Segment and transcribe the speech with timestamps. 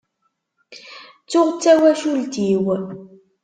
[1.23, 2.65] Tttuɣ d tawacult-iw.